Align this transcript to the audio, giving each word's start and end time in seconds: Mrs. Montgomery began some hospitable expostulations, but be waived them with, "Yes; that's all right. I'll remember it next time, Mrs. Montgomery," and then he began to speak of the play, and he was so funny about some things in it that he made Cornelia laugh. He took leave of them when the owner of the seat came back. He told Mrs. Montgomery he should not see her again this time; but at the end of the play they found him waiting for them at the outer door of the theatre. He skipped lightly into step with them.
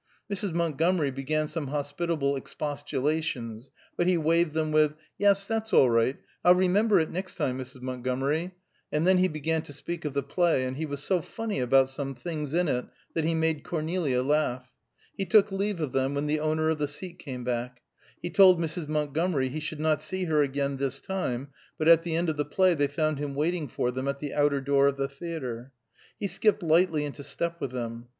Mrs. 0.33 0.51
Montgomery 0.55 1.11
began 1.11 1.47
some 1.47 1.67
hospitable 1.67 2.35
expostulations, 2.35 3.69
but 3.95 4.07
be 4.07 4.17
waived 4.17 4.53
them 4.55 4.71
with, 4.71 4.95
"Yes; 5.19 5.45
that's 5.45 5.73
all 5.73 5.91
right. 5.91 6.17
I'll 6.43 6.55
remember 6.55 6.99
it 6.99 7.11
next 7.11 7.35
time, 7.35 7.59
Mrs. 7.59 7.83
Montgomery," 7.83 8.55
and 8.91 9.05
then 9.05 9.19
he 9.19 9.27
began 9.27 9.61
to 9.61 9.71
speak 9.73 10.03
of 10.03 10.15
the 10.15 10.23
play, 10.23 10.65
and 10.65 10.75
he 10.77 10.87
was 10.87 11.03
so 11.03 11.21
funny 11.21 11.59
about 11.59 11.87
some 11.89 12.15
things 12.15 12.55
in 12.55 12.67
it 12.67 12.87
that 13.13 13.25
he 13.25 13.35
made 13.35 13.63
Cornelia 13.63 14.23
laugh. 14.23 14.71
He 15.15 15.23
took 15.25 15.51
leave 15.51 15.79
of 15.79 15.91
them 15.91 16.15
when 16.15 16.25
the 16.25 16.39
owner 16.39 16.71
of 16.71 16.79
the 16.79 16.87
seat 16.87 17.19
came 17.19 17.43
back. 17.43 17.83
He 18.19 18.31
told 18.31 18.59
Mrs. 18.59 18.87
Montgomery 18.87 19.49
he 19.49 19.59
should 19.59 19.79
not 19.79 20.01
see 20.01 20.23
her 20.23 20.41
again 20.41 20.77
this 20.77 20.99
time; 20.99 21.49
but 21.77 21.87
at 21.87 22.01
the 22.01 22.15
end 22.15 22.27
of 22.27 22.37
the 22.37 22.43
play 22.45 22.73
they 22.73 22.87
found 22.87 23.19
him 23.19 23.35
waiting 23.35 23.67
for 23.67 23.91
them 23.91 24.07
at 24.07 24.17
the 24.17 24.33
outer 24.33 24.61
door 24.61 24.87
of 24.87 24.97
the 24.97 25.07
theatre. 25.07 25.71
He 26.19 26.25
skipped 26.25 26.63
lightly 26.63 27.05
into 27.05 27.21
step 27.23 27.61
with 27.61 27.69
them. 27.69 28.07